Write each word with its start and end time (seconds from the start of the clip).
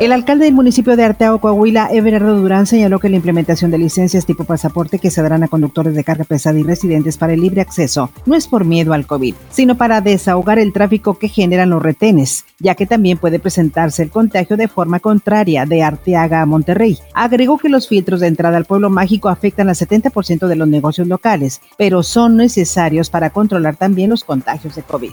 El 0.00 0.10
alcalde 0.10 0.46
del 0.46 0.54
municipio 0.54 0.96
de 0.96 1.04
Arteaga, 1.04 1.38
Coahuila, 1.38 1.88
Everardo 1.92 2.34
Durán, 2.34 2.66
señaló 2.66 2.98
que 2.98 3.08
la 3.08 3.14
implementación 3.16 3.70
de 3.70 3.78
licencias 3.78 4.26
tipo 4.26 4.42
pasaporte 4.42 4.98
que 4.98 5.10
se 5.10 5.22
darán 5.22 5.44
a 5.44 5.48
conductores 5.48 5.94
de 5.94 6.02
carga 6.02 6.24
pesada 6.24 6.58
y 6.58 6.64
residentes 6.64 7.16
para 7.16 7.32
el 7.32 7.40
libre 7.40 7.60
acceso 7.60 8.10
no 8.26 8.34
es 8.34 8.48
por 8.48 8.64
miedo 8.64 8.92
al 8.92 9.06
COVID, 9.06 9.36
sino 9.50 9.76
para 9.76 10.00
desahogar 10.00 10.58
el 10.58 10.72
tráfico 10.72 11.14
que 11.14 11.28
generan 11.28 11.70
los 11.70 11.80
retenes, 11.80 12.44
ya 12.58 12.74
que 12.74 12.86
también 12.86 13.18
puede 13.18 13.38
presentarse 13.38 14.02
el 14.02 14.10
contagio 14.10 14.56
de 14.56 14.66
forma 14.66 14.98
contraria 14.98 15.64
de 15.64 15.84
Arteaga 15.84 16.42
a 16.42 16.46
Monterrey. 16.46 16.98
Agregó 17.14 17.58
que 17.58 17.68
los 17.68 17.88
filtros 17.88 18.18
de 18.18 18.26
entrada 18.26 18.56
al 18.56 18.64
pueblo 18.64 18.90
mágico 18.90 19.28
afectan 19.28 19.68
al 19.68 19.76
70% 19.76 20.48
de 20.48 20.56
los 20.56 20.66
negocios 20.66 21.06
locales, 21.06 21.60
pero 21.78 22.02
son 22.02 22.36
necesarios 22.36 23.10
para 23.10 23.30
controlar 23.30 23.76
también 23.76 24.10
los 24.10 24.24
contagios 24.24 24.74
de 24.74 24.82
COVID. 24.82 25.12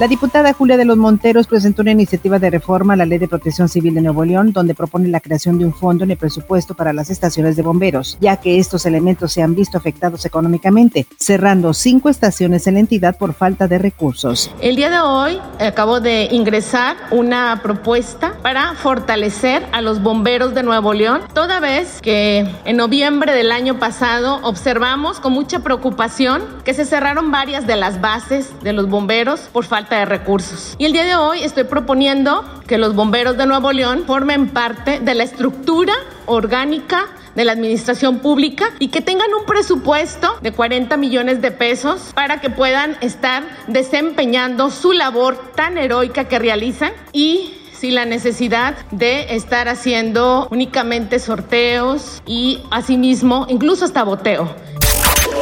La 0.00 0.08
diputada 0.08 0.52
Julia 0.54 0.76
de 0.76 0.84
los 0.84 0.96
Monteros 0.96 1.46
presentó 1.46 1.82
una 1.82 1.92
iniciativa 1.92 2.40
de 2.40 2.50
reforma 2.50 2.94
a 2.94 2.96
la 2.96 3.06
Ley 3.06 3.18
de 3.18 3.28
Protección 3.28 3.68
Civil 3.68 3.94
de 3.94 4.00
Nuevo 4.00 4.13
León, 4.22 4.52
donde 4.52 4.74
propone 4.74 5.08
la 5.08 5.20
creación 5.20 5.58
de 5.58 5.64
un 5.64 5.72
fondo 5.72 6.04
en 6.04 6.10
el 6.10 6.18
presupuesto 6.18 6.74
para 6.74 6.92
las 6.92 7.08
estaciones 7.08 7.56
de 7.56 7.62
bomberos, 7.62 8.18
ya 8.20 8.36
que 8.36 8.58
estos 8.58 8.84
elementos 8.84 9.32
se 9.32 9.42
han 9.42 9.54
visto 9.54 9.78
afectados 9.78 10.24
económicamente, 10.26 11.06
cerrando 11.18 11.72
cinco 11.72 12.10
estaciones 12.10 12.66
en 12.66 12.74
la 12.74 12.80
entidad 12.80 13.16
por 13.16 13.34
falta 13.34 13.66
de 13.66 13.78
recursos. 13.78 14.50
El 14.60 14.76
día 14.76 14.90
de 14.90 15.00
hoy 15.00 15.40
acabo 15.58 16.00
de 16.00 16.28
ingresar 16.30 16.96
una 17.10 17.60
propuesta 17.62 18.34
para 18.42 18.74
fortalecer 18.74 19.66
a 19.72 19.80
los 19.80 20.02
bomberos 20.02 20.54
de 20.54 20.62
Nuevo 20.62 20.92
León, 20.92 21.22
toda 21.32 21.60
vez 21.60 22.00
que 22.02 22.46
en 22.64 22.76
noviembre 22.76 23.32
del 23.32 23.50
año 23.50 23.78
pasado 23.78 24.40
observamos 24.42 25.20
con 25.20 25.32
mucha 25.32 25.60
preocupación 25.60 26.42
que 26.64 26.74
se 26.74 26.84
cerraron 26.84 27.30
varias 27.30 27.66
de 27.66 27.76
las 27.76 28.00
bases 28.00 28.52
de 28.62 28.72
los 28.72 28.88
bomberos 28.88 29.40
por 29.52 29.64
falta 29.64 29.98
de 29.98 30.04
recursos. 30.04 30.74
Y 30.78 30.84
el 30.84 30.92
día 30.92 31.04
de 31.04 31.16
hoy 31.16 31.42
estoy 31.42 31.64
proponiendo 31.64 32.44
que 32.66 32.78
los 32.78 32.94
bomberos 32.94 33.36
de 33.36 33.46
Nuevo 33.46 33.72
León 33.72 34.04
formen 34.06 34.48
parte 34.48 35.00
de 35.00 35.14
la 35.14 35.24
estructura 35.24 35.92
orgánica 36.26 37.06
de 37.34 37.44
la 37.44 37.52
administración 37.52 38.20
pública 38.20 38.66
y 38.78 38.88
que 38.88 39.00
tengan 39.00 39.32
un 39.34 39.44
presupuesto 39.44 40.38
de 40.40 40.52
40 40.52 40.96
millones 40.96 41.42
de 41.42 41.50
pesos 41.50 42.12
para 42.14 42.40
que 42.40 42.50
puedan 42.50 42.96
estar 43.00 43.42
desempeñando 43.66 44.70
su 44.70 44.92
labor 44.92 45.52
tan 45.54 45.76
heroica 45.78 46.24
que 46.24 46.38
realizan 46.38 46.92
y 47.12 47.54
sin 47.72 47.96
la 47.96 48.06
necesidad 48.06 48.76
de 48.92 49.34
estar 49.34 49.68
haciendo 49.68 50.48
únicamente 50.50 51.18
sorteos 51.18 52.22
y 52.24 52.60
asimismo 52.70 53.46
incluso 53.48 53.84
hasta 53.84 54.04
boteo. 54.04 54.54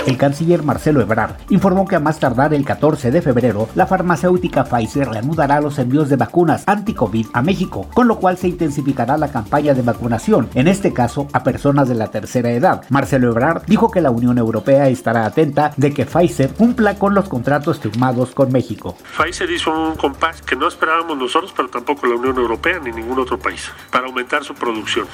El 0.04 0.18
canciller 0.18 0.64
Marcelo 0.64 1.00
Ebrard 1.00 1.36
informó 1.48 1.86
que 1.86 1.94
a 1.94 2.00
más 2.00 2.18
tardar 2.18 2.52
el 2.54 2.64
14 2.64 3.12
de 3.12 3.22
febrero, 3.22 3.68
la 3.76 3.86
farmacéutica 3.86 4.64
Pfizer 4.64 5.08
reanudará 5.08 5.60
los 5.60 5.78
envíos 5.78 6.08
de 6.08 6.16
vacunas 6.16 6.64
anti-COVID 6.66 7.28
a 7.32 7.42
México, 7.42 7.88
con 7.94 8.08
lo 8.08 8.18
cual 8.18 8.36
se 8.36 8.48
intensificará 8.48 9.16
la 9.16 9.30
campaña 9.30 9.74
de 9.74 9.82
vacunación, 9.82 10.50
en 10.54 10.66
este 10.66 10.92
caso 10.92 11.28
a 11.32 11.44
personas 11.44 11.88
de 11.88 11.94
la 11.94 12.10
tercera 12.10 12.50
edad. 12.50 12.82
Marcelo 12.88 13.30
Ebrard 13.30 13.62
dijo 13.66 13.92
que 13.92 14.00
la 14.00 14.10
Unión 14.10 14.38
Europea 14.38 14.88
estará 14.88 15.24
atenta 15.24 15.72
de 15.76 15.94
que 15.94 16.04
Pfizer 16.04 16.52
cumpla 16.52 16.98
con 16.98 17.14
los 17.14 17.28
contratos 17.28 17.78
firmados 17.78 18.32
con 18.34 18.50
México. 18.50 18.96
Pfizer 19.16 19.50
hizo 19.52 19.70
un 19.70 19.94
compás 19.94 20.42
que 20.42 20.56
no 20.56 20.66
esperábamos 20.66 21.16
nosotros, 21.16 21.52
pero 21.56 21.68
tampoco 21.68 22.08
la 22.08 22.16
Unión 22.16 22.36
Europea 22.38 22.80
ni 22.82 22.90
ningún 22.90 23.20
otro 23.20 23.38
país, 23.38 23.70
para 23.92 24.06
aumentar 24.06 24.42
su 24.42 24.54
producción 24.54 25.06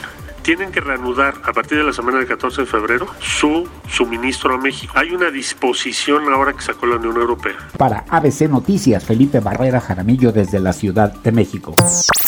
tienen 0.49 0.73
que 0.73 0.81
reanudar 0.81 1.35
a 1.45 1.53
partir 1.53 1.77
de 1.77 1.85
la 1.85 1.93
semana 1.93 2.17
del 2.17 2.27
14 2.27 2.63
de 2.63 2.67
febrero 2.67 3.07
su 3.21 3.69
suministro 3.87 4.55
a 4.55 4.57
México. 4.57 4.78
Hay 4.95 5.11
una 5.11 5.31
disposición 5.31 6.33
ahora 6.33 6.53
que 6.53 6.63
sacó 6.63 6.87
la 6.87 6.97
Unión 6.97 7.17
Europea. 7.17 7.57
Para 7.77 8.05
ABC 8.09 8.43
Noticias, 8.49 9.05
Felipe 9.05 9.41
Barrera 9.41 9.81
Jaramillo 9.81 10.31
desde 10.31 10.61
la 10.61 10.73
Ciudad 10.73 11.13
de 11.13 11.33
México. 11.33 11.75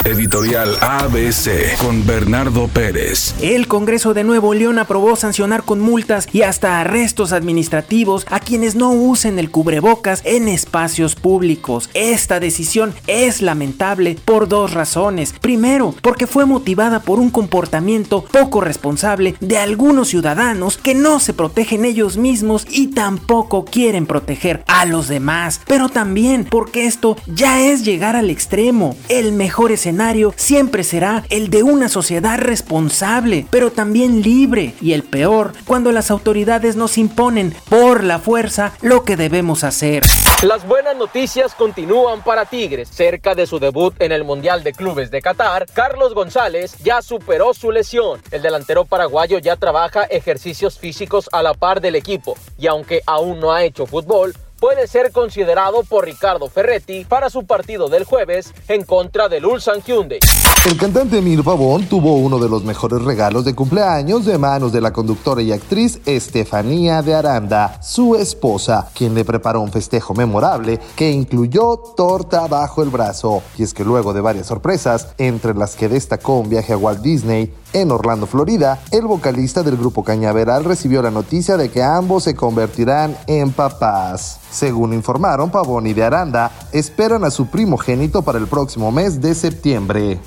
Editorial 0.04 0.76
ABC 0.80 1.76
con 1.78 2.06
Bernardo 2.06 2.66
Pérez. 2.68 3.34
El 3.42 3.68
Congreso 3.68 4.14
de 4.14 4.24
Nuevo 4.24 4.54
León 4.54 4.78
aprobó 4.78 5.14
sancionar 5.14 5.62
con 5.62 5.80
multas 5.80 6.26
y 6.32 6.42
hasta 6.42 6.80
arrestos 6.80 7.32
administrativos 7.32 8.26
a 8.30 8.40
quienes 8.40 8.74
no 8.74 8.90
usen 8.92 9.38
el 9.38 9.50
cubrebocas 9.50 10.22
en 10.24 10.48
espacios 10.48 11.14
públicos. 11.14 11.90
Esta 11.94 12.40
decisión 12.40 12.94
es 13.06 13.42
lamentable 13.42 14.16
por 14.24 14.48
dos 14.48 14.72
razones. 14.72 15.34
Primero, 15.40 15.94
porque 16.02 16.26
fue 16.26 16.46
motivada 16.46 17.00
por 17.00 17.18
un 17.18 17.30
comportamiento 17.30 18.24
poco 18.24 18.60
responsable 18.60 19.36
de 19.40 19.58
algunos 19.58 20.08
ciudadanos 20.08 20.78
que 20.78 20.94
no 20.94 21.20
se 21.20 21.34
protegen 21.34 21.84
ellos 21.84 22.16
mismos 22.16 22.39
y 22.70 22.88
tampoco 22.88 23.64
quieren 23.64 24.06
proteger 24.06 24.64
a 24.66 24.86
los 24.86 25.08
demás. 25.08 25.60
Pero 25.66 25.88
también 25.88 26.44
porque 26.44 26.86
esto 26.86 27.16
ya 27.26 27.60
es 27.60 27.84
llegar 27.84 28.16
al 28.16 28.30
extremo. 28.30 28.96
El 29.08 29.32
mejor 29.32 29.72
escenario 29.72 30.32
siempre 30.36 30.84
será 30.84 31.24
el 31.28 31.50
de 31.50 31.62
una 31.62 31.88
sociedad 31.88 32.38
responsable, 32.38 33.46
pero 33.50 33.70
también 33.70 34.22
libre. 34.22 34.74
Y 34.80 34.92
el 34.92 35.02
peor, 35.02 35.52
cuando 35.66 35.92
las 35.92 36.10
autoridades 36.10 36.76
nos 36.76 36.98
imponen 36.98 37.54
por 37.68 38.04
la 38.04 38.18
fuerza 38.18 38.72
lo 38.80 39.04
que 39.04 39.16
debemos 39.16 39.64
hacer. 39.64 40.04
Las 40.42 40.66
buenas 40.66 40.96
noticias 40.96 41.54
continúan 41.54 42.22
para 42.22 42.46
Tigres. 42.46 42.88
Cerca 42.88 43.34
de 43.34 43.46
su 43.46 43.58
debut 43.58 43.94
en 44.00 44.12
el 44.12 44.24
Mundial 44.24 44.64
de 44.64 44.72
Clubes 44.72 45.10
de 45.10 45.20
Qatar, 45.20 45.66
Carlos 45.72 46.14
González 46.14 46.76
ya 46.82 47.02
superó 47.02 47.52
su 47.52 47.70
lesión. 47.70 48.22
El 48.30 48.40
delantero 48.40 48.86
paraguayo 48.86 49.38
ya 49.38 49.56
trabaja 49.56 50.04
ejercicios 50.04 50.78
físicos 50.78 51.28
a 51.32 51.42
la 51.42 51.52
par 51.52 51.82
del 51.82 51.94
equipo 51.96 52.29
y 52.58 52.66
aunque 52.66 53.02
aún 53.06 53.40
no 53.40 53.52
ha 53.52 53.64
hecho 53.64 53.86
fútbol, 53.86 54.34
puede 54.60 54.86
ser 54.86 55.10
considerado 55.10 55.82
por 55.84 56.04
Ricardo 56.04 56.48
Ferretti 56.48 57.04
para 57.06 57.30
su 57.30 57.46
partido 57.46 57.88
del 57.88 58.04
jueves 58.04 58.52
en 58.68 58.84
contra 58.84 59.28
del 59.28 59.46
Ulsan 59.46 59.82
Hyundai. 59.82 60.20
El 60.66 60.76
cantante 60.76 61.16
Emir 61.16 61.42
Pavón 61.42 61.86
tuvo 61.86 62.16
uno 62.16 62.38
de 62.38 62.50
los 62.50 62.64
mejores 62.64 63.02
regalos 63.02 63.46
de 63.46 63.54
cumpleaños 63.54 64.26
de 64.26 64.36
manos 64.36 64.70
de 64.72 64.82
la 64.82 64.92
conductora 64.92 65.40
y 65.40 65.52
actriz 65.52 66.00
Estefanía 66.04 67.00
de 67.00 67.14
Aranda, 67.14 67.80
su 67.82 68.14
esposa, 68.14 68.90
quien 68.94 69.14
le 69.14 69.24
preparó 69.24 69.62
un 69.62 69.72
festejo 69.72 70.12
memorable 70.12 70.78
que 70.94 71.10
incluyó 71.10 71.78
torta 71.96 72.46
bajo 72.46 72.82
el 72.82 72.90
brazo. 72.90 73.42
Y 73.56 73.62
es 73.62 73.72
que 73.72 73.86
luego 73.86 74.12
de 74.12 74.20
varias 74.20 74.48
sorpresas, 74.48 75.14
entre 75.16 75.54
las 75.54 75.76
que 75.76 75.88
destacó 75.88 76.36
un 76.40 76.50
viaje 76.50 76.74
a 76.74 76.76
Walt 76.76 77.00
Disney, 77.00 77.54
en 77.72 77.90
Orlando, 77.90 78.26
Florida, 78.26 78.80
el 78.90 79.06
vocalista 79.06 79.62
del 79.62 79.76
grupo 79.76 80.04
Cañaveral 80.04 80.64
recibió 80.64 81.02
la 81.02 81.10
noticia 81.10 81.56
de 81.56 81.70
que 81.70 81.82
ambos 81.82 82.24
se 82.24 82.34
convertirán 82.34 83.16
en 83.26 83.52
papás. 83.52 84.38
Según 84.50 84.92
informaron 84.92 85.50
Pavón 85.50 85.86
y 85.86 85.92
de 85.92 86.04
Aranda, 86.04 86.50
esperan 86.72 87.24
a 87.24 87.30
su 87.30 87.46
primogénito 87.46 88.22
para 88.22 88.38
el 88.38 88.46
próximo 88.46 88.90
mes 88.90 89.20
de 89.20 89.34
septiembre. 89.34 90.20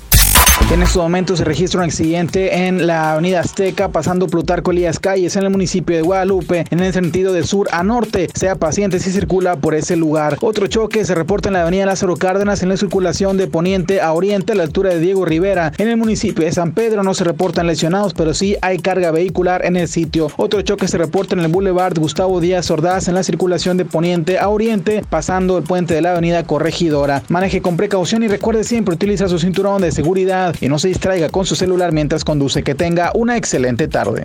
En 0.72 0.82
estos 0.82 1.02
momentos 1.02 1.38
se 1.38 1.44
registra 1.44 1.78
un 1.80 1.84
accidente 1.84 2.66
en 2.66 2.86
la 2.86 3.12
avenida 3.12 3.40
Azteca, 3.40 3.90
pasando 3.90 4.26
Plutarco 4.26 4.72
Elías 4.72 4.98
Calles, 4.98 5.36
en 5.36 5.44
el 5.44 5.50
municipio 5.50 5.94
de 5.94 6.02
Guadalupe, 6.02 6.64
en 6.70 6.80
el 6.80 6.92
sentido 6.92 7.32
de 7.32 7.44
sur 7.44 7.68
a 7.70 7.84
norte. 7.84 8.28
Sea 8.34 8.56
paciente 8.56 8.98
si 8.98 9.12
circula 9.12 9.56
por 9.56 9.74
ese 9.74 9.94
lugar. 9.94 10.36
Otro 10.40 10.66
choque 10.66 11.04
se 11.04 11.14
reporta 11.14 11.48
en 11.48 11.52
la 11.52 11.62
avenida 11.62 11.86
Lázaro 11.86 12.16
Cárdenas, 12.16 12.62
en 12.62 12.70
la 12.70 12.76
circulación 12.76 13.36
de 13.36 13.46
poniente 13.46 14.00
a 14.00 14.12
oriente, 14.14 14.52
a 14.52 14.56
la 14.56 14.64
altura 14.64 14.90
de 14.90 14.98
Diego 14.98 15.24
Rivera. 15.24 15.70
En 15.78 15.88
el 15.88 15.96
municipio 15.96 16.44
de 16.44 16.50
San 16.50 16.72
Pedro 16.72 17.04
no 17.04 17.14
se 17.14 17.22
reportan 17.22 17.68
lesionados, 17.68 18.14
pero 18.14 18.34
sí 18.34 18.56
hay 18.60 18.78
carga 18.78 19.12
vehicular 19.12 19.64
en 19.64 19.76
el 19.76 19.86
sitio. 19.86 20.28
Otro 20.36 20.62
choque 20.62 20.88
se 20.88 20.98
reporta 20.98 21.36
en 21.36 21.42
el 21.42 21.52
Boulevard 21.52 21.96
Gustavo 21.96 22.40
Díaz 22.40 22.70
Ordaz, 22.70 23.06
en 23.06 23.14
la 23.14 23.22
circulación 23.22 23.76
de 23.76 23.84
poniente 23.84 24.38
a 24.38 24.48
oriente, 24.48 25.04
pasando 25.08 25.56
el 25.58 25.64
puente 25.64 25.94
de 25.94 26.02
la 26.02 26.12
avenida 26.12 26.42
Corregidora. 26.42 27.22
Maneje 27.28 27.62
con 27.62 27.76
precaución 27.76 28.24
y 28.24 28.28
recuerde 28.28 28.64
siempre 28.64 28.94
utilizar 28.94 29.28
su 29.28 29.38
cinturón 29.38 29.82
de 29.82 29.92
seguridad 29.92 30.53
y 30.60 30.68
no 30.68 30.78
se 30.78 30.88
distraiga 30.88 31.28
con 31.28 31.46
su 31.46 31.56
celular 31.56 31.92
mientras 31.92 32.24
conduce. 32.24 32.62
Que 32.62 32.74
tenga 32.74 33.12
una 33.14 33.36
excelente 33.36 33.88
tarde. 33.88 34.22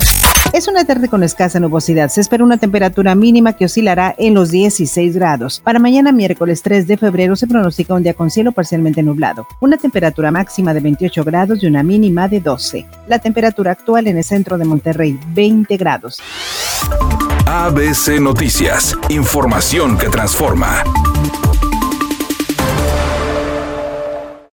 Es 0.51 0.67
una 0.67 0.83
tarde 0.83 1.09
con 1.09 1.21
escasa 1.23 1.59
nubosidad. 1.59 2.09
Se 2.09 2.21
espera 2.21 2.43
una 2.43 2.57
temperatura 2.57 3.13
mínima 3.13 3.53
que 3.53 3.65
oscilará 3.65 4.15
en 4.17 4.33
los 4.33 4.49
16 4.49 5.13
grados. 5.15 5.61
Para 5.63 5.77
mañana 5.77 6.11
miércoles 6.11 6.63
3 6.63 6.87
de 6.87 6.97
febrero 6.97 7.35
se 7.35 7.45
pronostica 7.45 7.93
un 7.93 8.01
día 8.01 8.15
con 8.15 8.31
cielo 8.31 8.51
parcialmente 8.51 9.03
nublado. 9.03 9.47
Una 9.59 9.77
temperatura 9.77 10.31
máxima 10.31 10.73
de 10.73 10.79
28 10.79 11.23
grados 11.23 11.61
y 11.61 11.67
una 11.67 11.83
mínima 11.83 12.27
de 12.27 12.39
12. 12.39 12.85
La 13.07 13.19
temperatura 13.19 13.73
actual 13.73 14.07
en 14.07 14.17
el 14.17 14.23
centro 14.23 14.57
de 14.57 14.65
Monterrey, 14.65 15.19
20 15.33 15.77
grados. 15.77 16.19
ABC 17.45 18.19
Noticias. 18.19 18.97
Información 19.09 19.97
que 19.97 20.09
transforma. 20.09 20.83